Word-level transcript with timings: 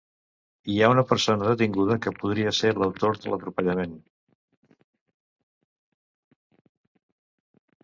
Hi 0.75 0.77
ha 0.83 0.87
una 0.93 1.01
persona 1.09 1.45
detinguda 1.49 1.97
que 2.05 2.13
podria 2.21 2.53
ser 2.61 2.71
l’autor 2.79 3.21
de 3.21 3.35
l’atropellament. 3.35 3.95